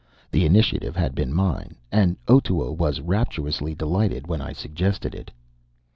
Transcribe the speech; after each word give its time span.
The 0.31 0.47
initiative 0.47 0.95
had 0.95 1.13
been 1.13 1.31
mine; 1.31 1.75
and 1.91 2.17
Otoo 2.27 2.71
was 2.75 3.01
rapturously 3.01 3.75
delighted 3.75 4.25
when 4.25 4.41
I 4.41 4.51
suggested 4.51 5.13
it. 5.13 5.29